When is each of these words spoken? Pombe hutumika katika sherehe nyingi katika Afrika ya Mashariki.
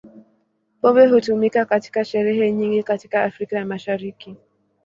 Pombe 0.81 1.07
hutumika 1.07 1.65
katika 1.65 2.05
sherehe 2.05 2.51
nyingi 2.51 2.83
katika 2.83 3.23
Afrika 3.23 3.55
ya 3.57 3.65
Mashariki. 3.65 4.35